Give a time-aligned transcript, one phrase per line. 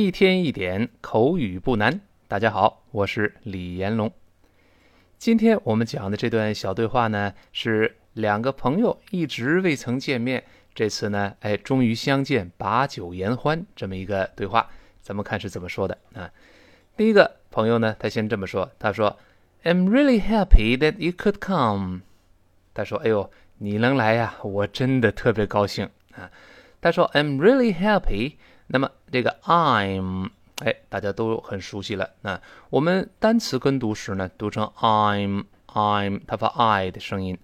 [0.00, 2.00] 一天一点口语不难。
[2.26, 4.10] 大家好，我是李延龙。
[5.18, 10.42] 今天我们讲的这段小对话呢，是两个朋友一直未曾见面，
[10.74, 14.70] 这次呢，哎，终于相见，把酒言欢，这么一个对话。
[15.02, 16.30] 咱们看是怎么说的啊？
[16.96, 19.18] 第一个朋友呢，他先这么说，他说
[19.64, 22.00] ：“I'm really happy that you could come。”
[22.72, 26.30] 他说：“哎呦，你能来呀，我真的特别高兴啊。”
[26.80, 28.36] 他说：“I'm really happy。”
[28.72, 32.08] 那么这个 I'm，哎，大家都很熟悉了。
[32.20, 37.36] 那我们单词跟读时呢，读成 I'm，I'm，它发 I 的声音。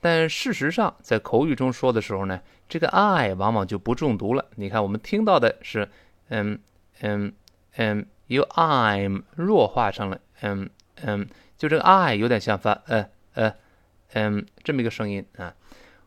[0.00, 4.46] 但事实上，在口语中说的时候呢，这个 I 往往就不重读了。
[4.54, 5.88] 你看，我们听到的是，
[6.28, 6.60] 嗯
[7.00, 7.32] 嗯
[7.74, 10.70] 嗯，由 I'm 弱化成了嗯
[11.02, 11.26] 嗯，
[11.56, 13.04] 就这个 I 有点像发呃
[13.34, 13.52] 呃
[14.12, 15.52] 嗯这么一个声音啊。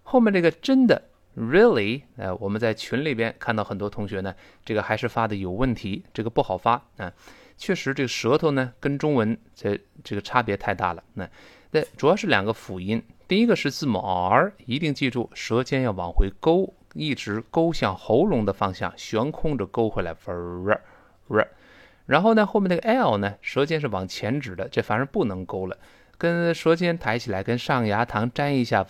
[0.04, 1.10] 后面这个真的。
[1.38, 7.12] Really，呃，我们在群里边看到很多同学呢，这个还是发的有问题，这个不好发啊。
[7.58, 11.04] 确实，这个舌头呢跟中文这这个差别太大了。
[11.14, 11.30] 那
[11.72, 20.82] 那主要是两个辅音，第一个是字母 R，一定记住舌尖要往回勾，一直勾向喉咙的方向，悬空着勾回来，r r
[21.30, 21.48] r。
[22.08, 25.78] 然后呢，后面那个 L 呢，舌尖是往前指的，这反而不能勾了，
[26.18, 28.84] 跟舌尖抬起来，跟上牙膛粘一下。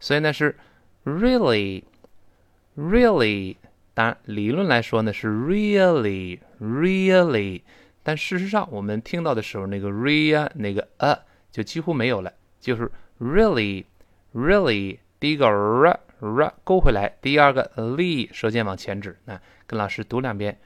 [0.00, 0.56] 所以呢是
[1.04, 3.56] really，really，
[3.94, 7.62] 当然理论来说呢是 really，really，
[8.02, 20.58] 但事实上我们听到的时候，那个 real 那个 a 就几乎没有了，就是 really，really，第一个 r r 勾回来，第二个 li 舌尖往前指，那跟老师读两遍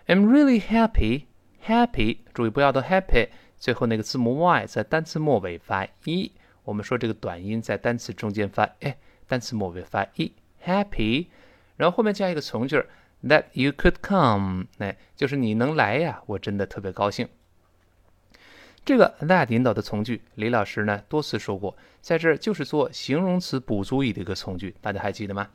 [0.09, 1.25] I'm really happy,
[1.67, 2.17] happy。
[2.33, 6.31] 注意不要读 happy，最后那个字母 y 在单词末尾发 e。
[6.63, 11.27] 我们说这个短音在单词中间发哎，单词末尾发 e，happy。
[11.77, 12.83] 然后后面加一个从句
[13.23, 17.29] ，that you could come，哎，就是你能来呀，我真的特别高兴。
[18.83, 25.49] 这个 that 引导的从句，李老师呢多次说过，在这儿就是做形容词补足语的一个从句，大家还记得吗？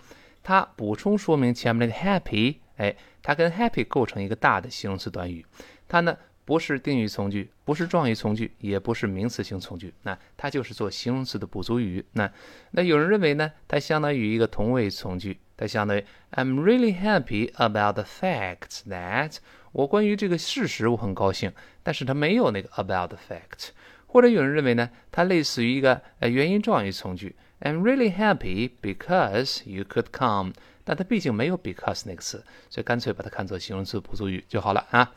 [0.45, 2.59] 它补充说明前面那个 happy。
[2.77, 5.45] 哎，它跟 happy 构成一个大的形容词短语，
[5.89, 12.05] 它呢不是定语从句，不是状语从句，也不是名词性从句，那它就是做形容词的补足语。
[12.13, 12.31] 那
[12.73, 19.37] 那有人认为呢，它相当于一个同位从句，它相当于 I'm really happy about the fact that
[19.73, 21.53] 我关于这个事实我很高兴，
[21.83, 23.71] 但是它没有那个 about the fact。
[24.07, 30.53] 或者有人认为呢，它类似于一个呃原因状语从句，I'm really happy because you could come。
[30.85, 35.13] 但它毕竟没有 because 那个词，所以干脆把它看作形容词补足语就好了啊。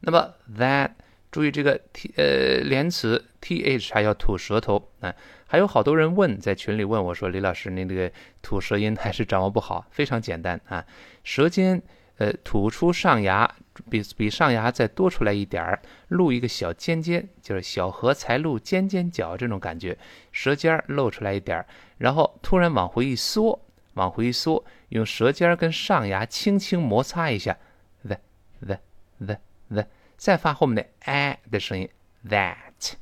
[0.00, 0.90] 那么 that
[1.32, 5.14] 注意这个 t 呃连词 th 还要吐舌头啊。
[5.48, 8.10] 还有好多人问，在群里问我说：“李老师，您这个
[8.42, 10.84] 吐舌音还是掌握不好？”非常简单啊，
[11.22, 11.80] 舌尖
[12.18, 13.48] 呃吐出上牙，
[13.88, 19.96] 比比上牙再多出来一点儿，露一个小尖尖，就是小荷才露尖尖角这种感觉，
[20.32, 21.66] 舌尖露出来一点儿，
[21.98, 23.65] 然后突然往回一缩。
[23.96, 27.58] 往回缩，用舌尖跟上牙轻轻摩擦一下
[28.02, 28.16] ，the
[28.60, 28.78] the
[29.18, 29.36] the
[29.68, 29.86] the，
[30.16, 31.88] 再发后面的 a 的声音
[32.28, 32.94] ，that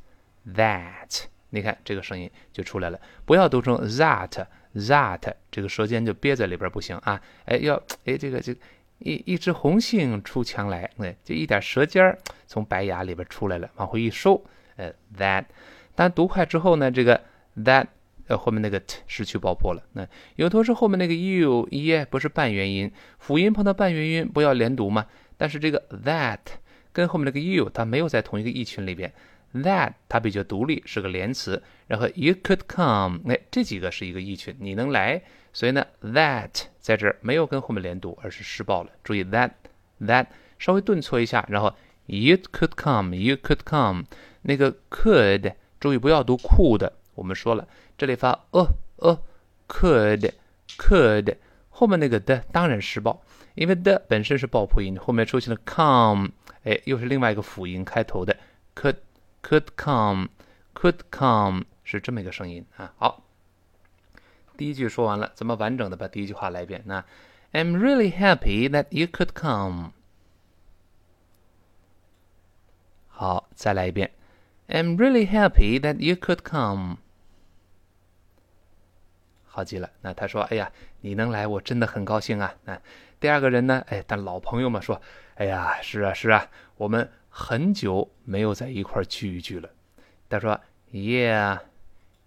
[0.47, 3.01] that，你看这个声音就出来了。
[3.25, 7.21] 不要读成 that that，这个舌尖就憋在里边不行啊！
[7.47, 7.75] 哎，要
[8.05, 8.55] 哎这个这
[9.01, 12.17] 一一只红杏出墙来，哎，就一点舌尖
[12.47, 14.45] 从白牙里边出来了，往回一收，
[14.77, 15.45] 呃 that。
[15.97, 17.21] 但读快之后呢，这个
[17.57, 17.89] that。
[18.37, 19.83] 后面那个 t 失去爆破了。
[19.93, 20.07] 那
[20.37, 25.07] 有同学后面那个 u 耶不是半元音，辅音碰到半元音不要连读吗？
[25.37, 26.39] 但是这个 that
[26.93, 29.13] 跟后面那个 you 它没有在同一个意群里边
[29.55, 31.63] ，that 它比较独立，是个连词。
[31.87, 35.23] 然后 you could come，哎，这几个是一个意群，你能来。
[35.53, 36.51] 所以呢，that
[36.81, 38.91] 在这儿没有跟后面连读，而是失爆了。
[39.05, 39.51] 注意 that
[40.01, 40.27] that
[40.59, 41.73] 稍微顿挫一下，然后
[42.07, 44.05] you could come，you could come，
[44.43, 47.68] 那个 could 注意不要读 could，我们说了。
[47.98, 48.68] 这里发呃
[48.98, 49.22] 呃，
[49.68, 50.32] could
[50.78, 51.36] could
[51.70, 53.22] 后面那个的当然失爆，
[53.56, 56.30] 因为的本身是爆破音，后面出现了 come，
[56.64, 58.36] 哎，又是另外一个辅音开头的，
[58.76, 58.98] could
[59.42, 60.30] could come
[60.74, 62.94] could come 是这么一个声音啊。
[62.98, 63.24] 好，
[64.58, 66.82] 第一句说完了，咱们完整的把第一句话来一遍。
[66.86, 67.04] 那
[67.52, 69.92] I'm really happy that you could come。
[73.08, 74.12] 好，再来一遍。
[74.68, 76.98] I'm really happy that you could come。
[79.55, 80.69] 好极了，那他说：“哎呀，
[81.03, 82.77] 你能来，我真的很高兴啊。”那
[83.21, 83.85] 第二个人呢？
[83.87, 85.01] 哎，但老朋友嘛，说
[85.39, 89.71] ：“哎呀，是啊，是啊，我们很久没有在一块聚一聚了。”
[90.29, 90.61] 他说
[90.91, 91.61] ：“Yeah,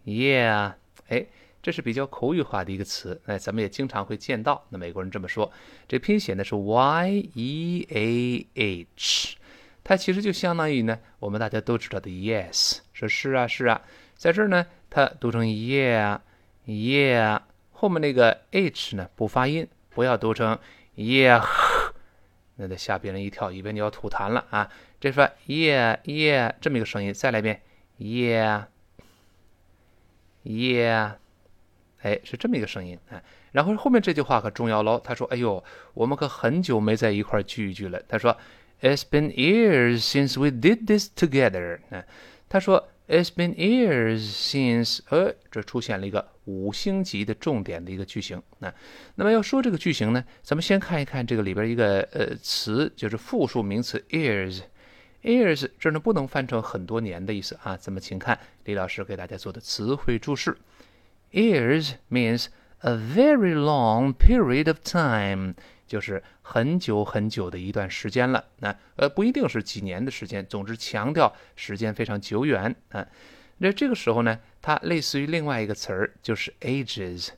[0.05, 0.75] Yeah，
[1.09, 1.25] 哎，
[1.61, 4.63] 这是比较口语化的一个词，哎，咱们也经常会见到。
[4.69, 5.51] 那美国人这么说，
[5.85, 7.35] 这拼写呢是 Y-E-A-H，
[9.83, 13.81] 它其实就相当于呢，我们大家都知道的 Yes，说是啊是啊，
[14.15, 16.19] 在这儿呢，它读成 yeah
[16.67, 17.41] yeah，
[17.71, 20.59] 后面那个 H 呢不发音，不要读成
[20.95, 21.43] Yeah，
[22.57, 24.69] 那得吓别人一跳，以为你要吐痰了啊。
[24.99, 27.61] 这说 Yeah，Yeah 这么一个声音，再来一遍
[27.99, 28.65] Yeah。
[30.43, 31.15] Yeah，
[32.01, 33.21] 哎，是这么一个声音啊。
[33.51, 34.99] 然后后面这句话可重要喽。
[35.03, 35.63] 他说：“哎呦，
[35.93, 38.37] 我们可很久没在一块聚一聚了。”他说
[38.81, 42.05] ：“It's been years since we did this together。”啊，
[42.47, 44.99] 他说：“It's been years since……
[45.09, 48.41] 呃，这出现了一个五星级的重点的一个句型。
[48.59, 48.73] 那
[49.15, 54.61] 那么要说这个句型呢，咱们先看一看这个里边一个呃词，就是复数名词 years。
[55.23, 60.55] Years 这呢不能翻成很多年的意思啊，咱们请看李老师给大家做的词汇注释。
[61.31, 62.45] Years means
[62.79, 65.55] a very long period of time，
[65.87, 68.45] 就是很久很久的一段时间了。
[68.59, 73.07] 那呃不一定是几年的时间，总之强调时间非常久远啊。
[73.59, 77.29] 那这个时候呢，它类似于另外一个词儿，就是 ages。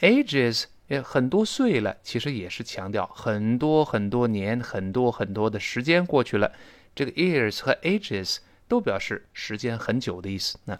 [0.00, 6.52] ages 也很多岁了，其实也是强调很多很多年、很多很多的时间过去了。
[6.94, 8.38] 这个 years 和 ages
[8.68, 10.58] 都表示时间很久的意思。
[10.66, 10.78] 那，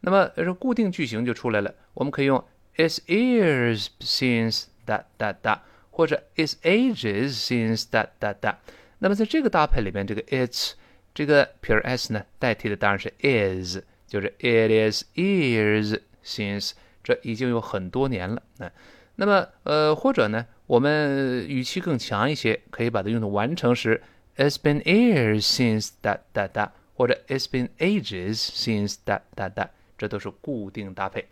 [0.00, 1.74] 那么这固定句型就出来了。
[1.92, 2.42] 我们可以用
[2.76, 5.58] It's years since that that that，
[5.92, 8.56] 或者 It's ages since that that that。
[8.98, 10.72] 那么在这个搭配里面，这个 it's
[11.14, 13.78] 这个撇 s 呢，代替的当然是 is，
[14.08, 16.72] 就是 It is years since，
[17.04, 18.42] 这已经有很多年了。
[18.58, 18.72] 那，
[19.16, 24.02] 那么呃，或者呢，我们语气更强一些，可以把它用的完成时。
[24.36, 29.68] It's been years since that that that，或者 It's been ages since that that that，
[29.98, 31.26] 这都是固定搭配。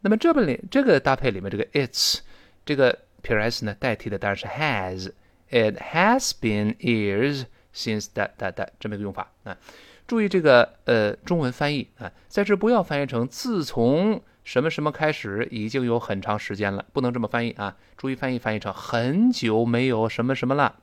[0.00, 2.20] 那么这本里这个搭配里面，这个 It's
[2.64, 5.10] 这个撇 s 呢，代替的当然是 has。
[5.48, 7.44] It has been years
[7.74, 9.56] since that that that 这么一个用法啊。
[10.06, 17.76] 注意这个呃中文翻译啊，在这不要翻译成自从什么什么开始，已经有很长时间了，不能这么翻译啊。
[17.96, 20.76] 注意翻译翻译成很久没有什么什么了。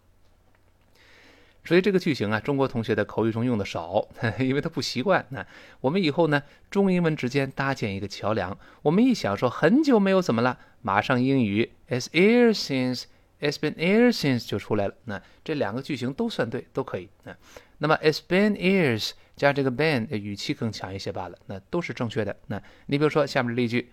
[1.65, 4.07] 所以这个句型啊，中国同学的口语中用的少，
[4.39, 5.25] 因为他不习惯。
[5.29, 5.45] 那
[5.79, 8.57] 我们以后呢，中英文之间搭建一个桥梁。
[8.81, 13.03] 我们一想说很久没有怎么了，马上英语，is years since,
[13.39, 14.93] It's been years since 就出来了。
[15.03, 17.09] 那这两个句型都算对，都可以。
[17.23, 17.35] 那
[17.79, 22.35] 那么 It's been years 加这个 been 语气更强一些罢了，那都是正确的。
[22.47, 23.91] 那你比如说下面的例句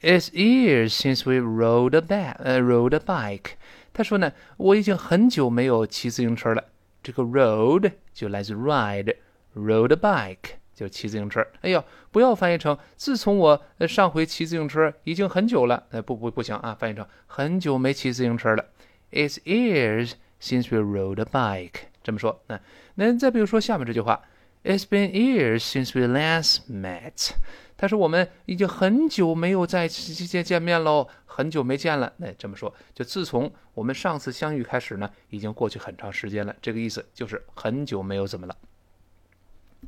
[0.00, 3.52] ，It's years since we rode a bike，呃，rode a bike。
[3.92, 6.64] 他说呢，我已经很久没有骑自行车了。
[7.08, 11.40] 这个 rode 就来自 ride，rode a bike 就骑自行车。
[11.62, 15.86] 哎呦，不要翻译成自从我上回骑自行车已经很久了。
[15.90, 18.62] 哎，不不不行啊，翻译成很久没骑自行车了。
[19.10, 21.84] It's years since we rode a bike。
[22.02, 22.60] 这么说，那
[22.96, 24.20] 那再比如说下面这句话
[24.62, 27.30] ，It's been years since we last met。
[27.78, 32.12] 他说我们已经很久没有再见见面喽，很久没见了。
[32.16, 36.54] 那这么说，就自从我们上次相遇开始呢，已经过去很长时间了。
[36.60, 38.56] 这个意思就是很久没有怎么了。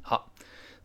[0.03, 0.31] 好，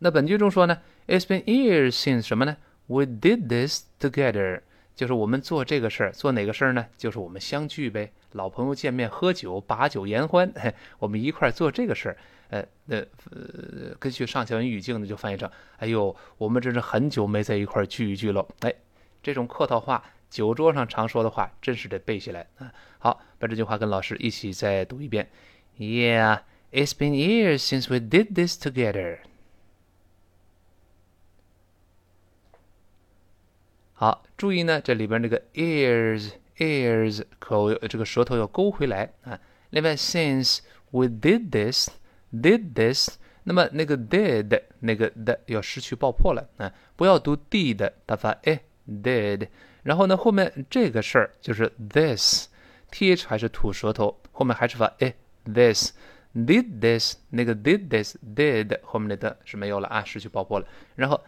[0.00, 2.56] 那本句中说呢，It's been years since 什么呢
[2.88, 4.62] ？We did this together，
[4.96, 6.86] 就是我们做这个事儿，做哪个事儿呢？
[6.96, 10.52] 就是我们相聚呗，老朋友见面喝酒，把酒言欢，
[10.98, 12.16] 我们一块儿做这个事儿。
[12.48, 12.96] 呃，那
[13.30, 18.46] 呃，根据上下文语境呢，就翻译成：哎呦，我们真是很久没在一块聚一聚了。
[18.60, 18.72] 哎，
[19.20, 22.72] 这种客套话，酒桌上常说的话，真是得背下来啊。
[22.98, 25.28] 好，把这句话跟老师一起再读一遍。
[25.76, 29.18] Yeah, it's been years since we did this together.
[33.94, 39.40] 好，注意呢，这里边这个 ears ears 口这个舌头要勾回来啊。
[39.70, 40.60] 另外，since
[40.92, 41.90] we did this。
[42.33, 43.17] Did this？
[43.43, 46.71] 那么那个 did 那个的要失去爆破了啊！
[46.95, 49.47] 不要读 did，它发哎 did。
[49.83, 57.15] 然后呢，后面这个事儿就是 this，th 还是吐舌头，后面还是发哎 this。Did this？
[57.31, 60.67] 那个 did this did 后面的是没有了啊，失去爆破了。
[60.95, 61.19] 然后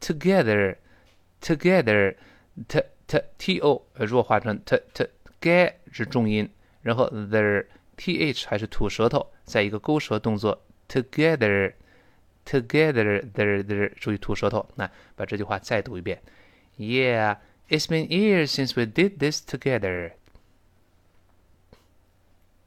[0.00, 5.08] together，together，t t t o 弱化成 t t
[5.40, 6.50] g 是重音，
[6.82, 7.64] 然后 there。
[7.96, 14.68] th 还是吐舌头，在一个勾舌动作，together，together there there，注意吐舌头。
[14.74, 16.22] 那把这句话再读一遍，
[16.78, 17.36] Yeah,
[17.68, 20.12] it's been years since we did this together。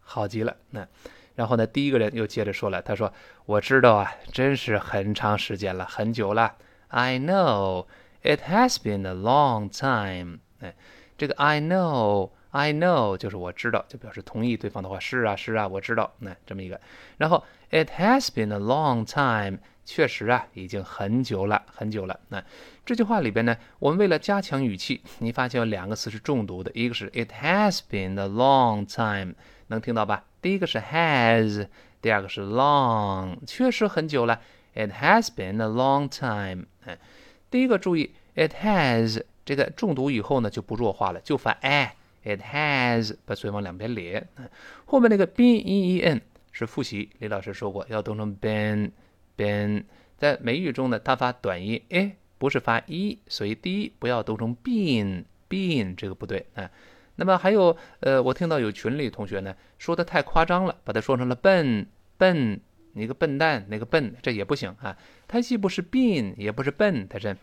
[0.01, 0.87] 好极了，那
[1.35, 6.55] 然后呢，第一个人又接着说了，他说：“我知道啊，真是很长时间了，很久了。
[6.87, 7.87] I know
[8.25, 10.39] It has been a long time。
[10.59, 10.73] 哎，
[11.15, 12.31] 这个 I know。
[12.50, 14.98] I know 就是我知道，就表示同意对方的话。
[14.98, 16.12] 是啊，是啊，我知道。
[16.18, 16.80] 那这么一个，
[17.16, 22.18] 然后 It has been a long time，确实啊，已经很久了，很久了。
[22.28, 22.42] 那
[22.84, 29.34] 这句话里边呢，我们为了加强语气，你发现有两个词是重读的，一个是 It has been a long time，
[29.68, 30.24] 能听到吧？
[30.42, 31.68] 第一个是 has，
[32.02, 34.40] 第二个是 long，确实很久了。
[34.74, 36.66] It has been a long time。
[36.86, 36.98] 嗯，
[37.48, 41.92] 第一个注意，It has 这个重读以后呢，就不弱化了，就发 a。
[42.22, 44.26] It has 把嘴往两边咧，
[44.84, 46.20] 后面那个 been
[46.52, 48.90] 是复习，李老师说过要读成 been
[49.38, 49.84] been，
[50.18, 56.70] 在美语中呢，它发短音 a，不是发 e，所以第一不要读成 been been 这个不对啊。
[57.16, 61.86] 那么还有呃，我听到有群里同学呢说的太夸张了，把它说成了笨
[62.18, 62.60] 笨，
[62.92, 64.94] 你个笨蛋，那个笨，这也不行啊。
[65.26, 67.34] 它既不是 been 也不是笨，它是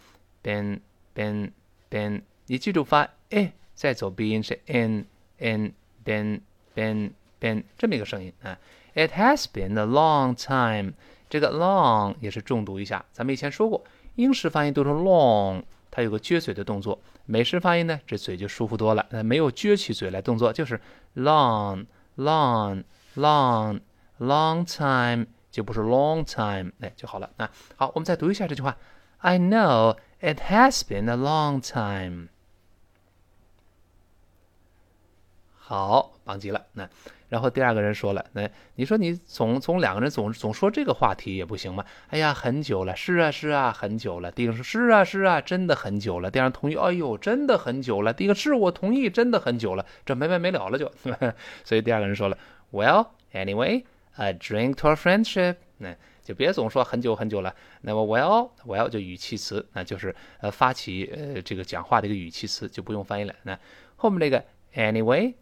[0.43, 0.81] been
[1.15, 1.49] been
[1.89, 3.53] been，你记住发 a。
[3.77, 5.05] 再走鼻音是 n
[5.37, 5.71] n
[6.03, 6.41] been
[6.73, 8.57] been been 这么一个声音啊。
[8.95, 10.93] It has been a long time，
[11.29, 13.05] 这个 long 也是重读一下。
[13.11, 20.81] 咱们以前说过，英式发音读成 long，它有个撅嘴的动作；美式发音呢，这嘴就舒服多了，那，没有撅起嘴来动作，就是
[21.15, 21.85] long
[22.17, 22.83] long
[23.15, 23.79] long
[24.19, 27.51] long time，就不是 long time，哎就好了啊。
[27.75, 28.75] 好，我们再读一下这句话
[29.19, 32.29] ：I know it has been a long time。
[35.67, 36.65] 好，棒极了。
[36.75, 36.89] 那
[37.27, 41.83] 然后第二个人说了，那你说你总总两个人总总说这个话题也不行吗？
[42.07, 44.31] 哎呀，很久了，是啊是啊，很久了。
[44.31, 46.31] 第一个说，是啊是啊，真的很久了。
[46.31, 48.13] 第二人同意，哎呦，真的很久了。
[48.13, 49.85] 第一个是我同意，真的很久了。
[50.05, 50.89] 这没完没了了就。
[51.65, 52.37] 所以第二个人说了
[52.71, 53.83] ，Well anyway,
[54.15, 55.57] a drink to our friendship。
[55.79, 55.93] 那
[56.23, 57.53] 就别总说很久很久了。
[57.81, 63.35] 那么 Well Well 就语气词，那就是呃发起呃这个讲话的一个语气词，就不用翻译了。
[63.43, 63.59] 那
[63.97, 64.41] 后面那个
[64.73, 65.33] Anyway。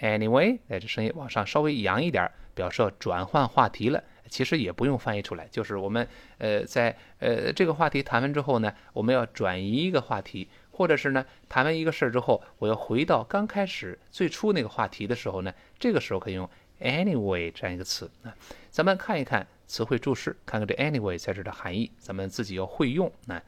[0.00, 4.02] Anyway，哎，这声音往上稍微扬一点，表示转换话题了。
[4.28, 6.08] 其实也不用翻译出来，就是我们
[6.38, 16.48] 呃在呃这个话题谈完之后呢，我们要转移一个话题，或者是呢谈完一个事儿之后，我要回到刚开始最初那个话题的时候呢，这个时候可以用
[16.80, 18.34] Anyway 这样一个词啊。
[18.70, 23.40] 咱们看一看词汇注释，看看这 Anyway 在这的含义，咱们自己要会用啊。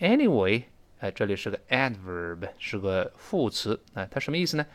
[0.00, 0.64] Anyway，
[0.98, 4.66] 哎，这里是个 adverb，是个副词啊，它什么意思呢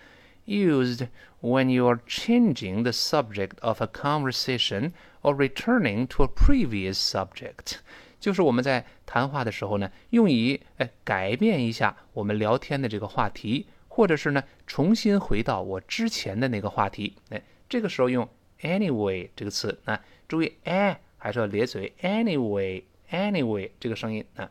[0.45, 1.07] ？used
[1.41, 7.77] when you are changing the subject of a conversation or returning to a previous subject，
[8.19, 17.15] 就是我们在谈话的时候呢，用以哎改变一下我们聊天的这个话题，或者是呢重新回到我之前的那个话题。
[17.29, 18.27] 哎，这个时候用
[18.61, 24.49] anyway 这个词啊，注意哎还是要咧嘴，anyway anyway 这个声音啊。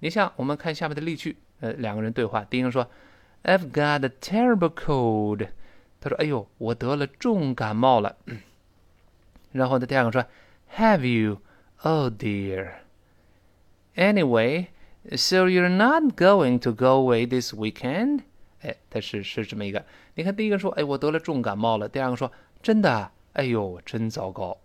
[0.00, 2.88] 你像我们看下面的例句，呃，两个人对话，第一个说。
[3.45, 5.47] I've got a terrible cold。
[5.99, 8.17] 他说：“哎呦，我得了重感冒了。”
[9.51, 10.25] 然后呢，第二个说：“
[10.77, 11.41] Have you?
[11.83, 12.73] Oh dear.
[13.95, 14.67] Anyway,
[15.15, 18.21] so you're not going to go away this weekend？”
[18.61, 19.85] 哎，他是是这么一个。
[20.15, 23.11] 你看，第一个说：“哎，我得了重感冒了。”第二个说：“真的？
[23.33, 24.57] 哎呦，真糟糕。”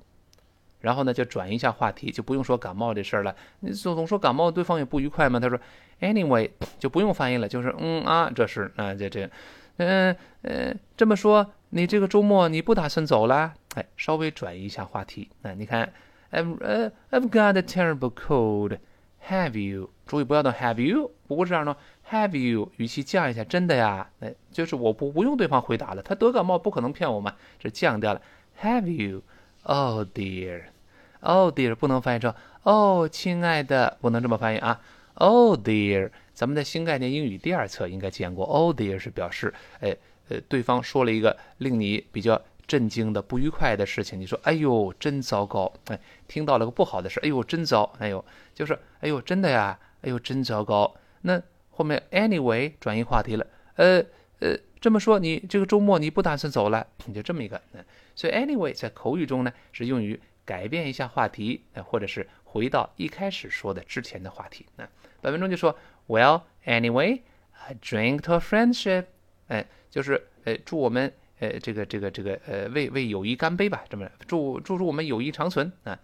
[0.81, 3.35] 然后呢，就转移一下话题，就不用说感冒这事儿了。
[3.61, 5.39] 你总总说感冒，对方也不愉快嘛。
[5.39, 5.59] 他说
[6.01, 9.29] ，Anyway，就不用翻译了，就是嗯啊，这是啊，这这，
[9.77, 13.53] 嗯嗯，这么说，你这个周末你不打算走了？
[13.75, 15.29] 哎，稍微转移一下话题。
[15.43, 15.93] 那你看
[16.31, 18.77] ，I've I've got a terrible cold.
[19.29, 19.91] Have you？
[20.07, 21.11] 注意不要动 Have you？
[21.27, 21.77] 不过这样呢
[22.09, 22.71] ，Have you？
[22.77, 24.09] 语气降一下，真的呀？
[24.19, 28.21] 哎，就是我不不用对方回答了，他得感冒不可能骗我嘛，这降掉了。
[28.61, 29.21] Have you？
[29.63, 30.63] Oh dear,
[31.21, 34.81] oh dear，不能翻译成哦，亲爱的，不能这么翻译啊。
[35.15, 38.43] Oh dear，咱们在新概念英语第二册应该见过。
[38.45, 39.95] Oh dear 是表示，哎，
[40.29, 48.23] 呃，对方说了一个令你比较震惊的、不愉快的事情，你说，哎呦，真糟糕，哎，听到了个不好的事，哎呦，真糟，哎呦，
[48.55, 50.95] 就是，哎呦，真的呀，哎呦，真糟糕。
[51.21, 51.39] 那
[51.69, 54.03] 后面 anyway 转移话题了，呃
[54.39, 56.87] 呃，这么说，你这个周末你不打算走了？
[57.05, 57.61] 你就这么一个，
[58.15, 64.65] 所以 anyway 在口语中呢，是用于改变一下话题，呃，或者是回到一开始说的之前的话题。
[64.75, 64.87] 那
[65.21, 65.77] 本文中就说
[66.07, 69.05] ，Well anyway，I drink to friendship，
[69.47, 75.97] 哎，就是呃祝我们呃这个这个这个呃为为友谊干杯吧，这么祝祝祝我们友谊长存啊。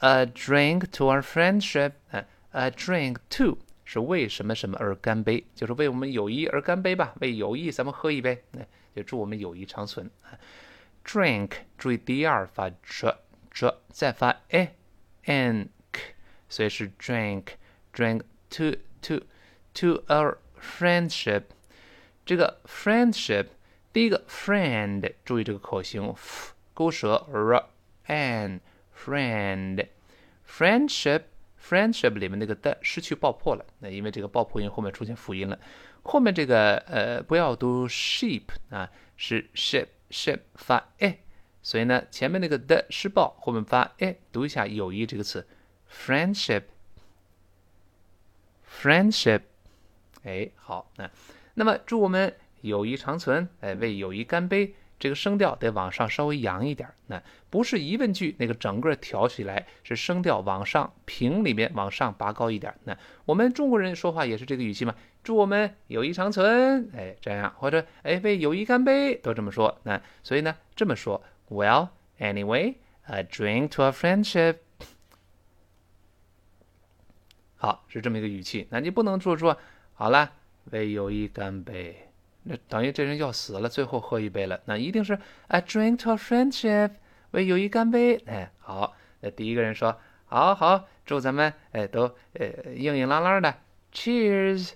[0.00, 8.60] A drink to our friendship，啊，A drink to 是为什么什么而干杯，就是为我们友谊而干杯吧，为友谊咱们喝一杯，那
[8.94, 10.38] 就祝我们友谊长存啊。
[11.07, 13.15] drink，注意第二发 j
[13.51, 14.75] j，再发 a
[15.25, 16.01] n k，
[16.49, 17.43] 所以是 drink
[17.93, 19.25] drink to to
[19.73, 21.43] to a friendship。
[22.25, 23.47] 这个 friendship，
[23.91, 27.65] 第一个 friend，注意这个口型，f 勾舌 r
[28.05, 28.61] n
[28.97, 29.87] friend
[30.47, 31.23] friendship
[31.61, 35.59] friendship 里面那个的失去爆破了，那因为这个爆破音后面出现辅音了，
[36.03, 41.20] 后面这个呃不要读 sheep 啊，是 ship Ship 发 a，
[41.62, 45.46] 所以呢前面那个的失爆，后面发 a，读一下友谊这个词
[45.90, 46.64] friendship
[48.68, 49.42] friendship，
[50.24, 51.10] 哎好，那。
[51.54, 54.74] 那么祝我们友谊长存，哎，为友谊干杯。
[55.00, 62.74] 这个声调得往上稍微扬一点，那不是疑问句，那个整个挑起来是声调往上平里面往上拔高一点。
[62.82, 64.92] 那我们中国人说话也是这个语气嘛？
[65.22, 69.78] 祝我们友谊长存，哎，这样或者哎为友谊干杯都这么说。
[69.82, 72.74] 那所以呢这么说，Well anyway,
[73.06, 74.56] a drink to a friendship。
[77.56, 78.68] 好，是这么一个语气。
[78.70, 79.58] 那你不能说说
[79.94, 80.32] 好了。
[80.70, 82.10] 为友谊干杯，
[82.42, 84.60] 那等于这人要死了，最后喝一杯了。
[84.66, 86.90] 那一定是 a drink to friendship，
[87.30, 88.16] 为友谊干杯。
[88.26, 93.54] 哎，好，那第一个人说，好好，祝咱们哎都呃硬硬朗朗的
[93.94, 94.72] ，Cheers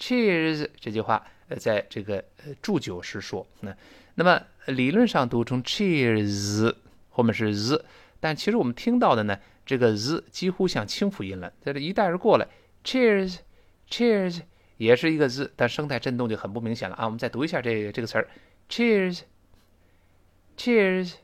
[0.00, 0.68] Cheers。
[0.80, 3.46] 这句话呃在这个呃祝酒时说。
[3.60, 3.72] 那
[4.16, 6.74] 那么理论上读成 cheers，
[7.10, 7.84] 后面是 z，
[8.18, 12.48] 但其实我们听到的呢，这个 z 几乎像清辅音了，在这一带而过了
[12.82, 14.40] ，cheers，cheers。
[14.78, 17.04] 也是一个 z，，但声带震动就很不明显了啊！
[17.04, 18.26] 我们再读一下这这个词儿
[18.70, 21.16] ，cheers，cheers，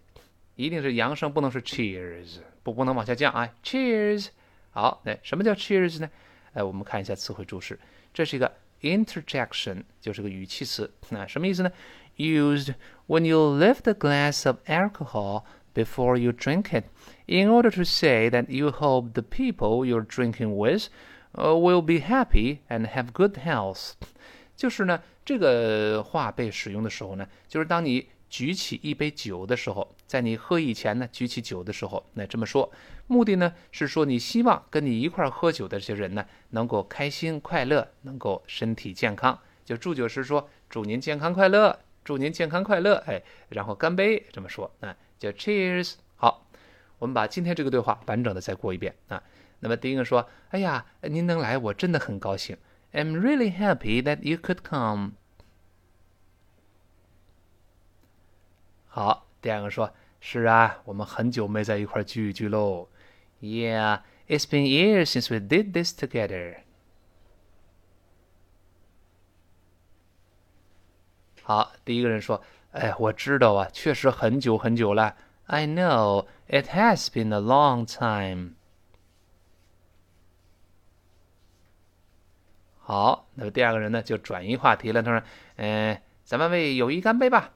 [0.57, 4.29] 一定是扬声，不能是 cheers，不不能往下降啊！cheers，
[4.73, 6.11] 好，那什么叫 cheers 呢？
[6.53, 7.81] 哎，我们看一下词汇注释，
[8.13, 10.92] 这是一个 interjection，就是个语气词。
[11.10, 11.72] 那什么意思呢？
[12.18, 12.76] Used
[13.08, 16.86] when you lift a glass of alcohol before you drink it,
[17.26, 20.90] in order to say that you hope the people you're drinking with
[21.32, 23.94] 呃，will be happy and have good health，
[24.58, 32.73] 就是呢，这个话被使用的时候呢，就是当你 举起一杯酒的时候，在你喝以前呢，举起酒的时候，那这么说，
[33.07, 39.39] 目的呢是说你希望跟你一块喝酒的这些人呢，能够开心快乐，能够身体健康。
[39.65, 45.95] 就祝酒时说，祝您健康快乐，祝您健康快乐，哎，然后干杯，这么说，啊，叫 Cheers。
[46.17, 46.47] 好，
[46.99, 49.23] 我们把今天这个对话完整的再过一遍啊。
[49.61, 52.57] 那么第一个说：“哎呀，您能来，我真的很高兴。
[52.93, 55.13] I'm really happy that you could come。”
[58.97, 62.89] 好，第二个说：“是啊，我们很久没在一块聚一聚喽。
[63.43, 66.61] ”Yeah, it's been years since we did this together。
[71.43, 75.15] 好，第一个人说：“哎，我知道啊，确实很久很久了。
[75.45, 78.53] I know it has been a long time。”
[82.81, 85.03] 好，那么第二个人呢就转移话题了。
[85.03, 85.23] 他说
[85.57, 87.53] ：“嗯，咱们为友谊干杯吧。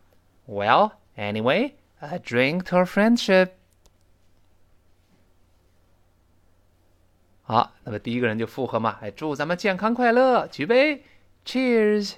[0.46, 3.50] ”Well, anyway, a drink to friendship。
[7.42, 11.04] 好，那么第一个人就附和嘛，哎，祝咱们健康快乐，举杯
[11.44, 12.14] ，Cheers。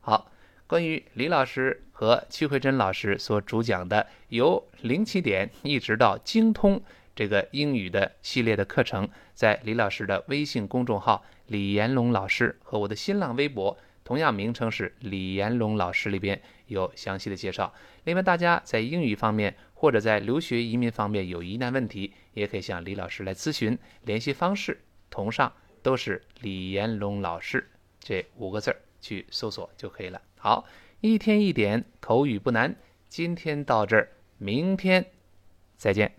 [0.00, 0.30] 好，
[0.66, 6.80] 关于李老师和曲慧珍老师所主讲的由零起点一直到精通。
[7.14, 17.74] 这个英语的系列的课程，在李老师的微信公众号“李延龙老师”和我的新浪微博，同样名称是“李延龙老师”里边有详细的介绍。
[18.04, 23.76] 另外，大家在英语方面或者在留学移民方面有疑难问题，也可以向李老师来咨询。
[24.04, 30.22] 联系方式同上都是“李延龙老师”这五个字儿去搜索就可以了。
[30.38, 30.64] 好，
[31.00, 32.76] 一天一点口语不难，
[33.08, 35.04] 今天到这儿，明天
[35.76, 36.14] 再见。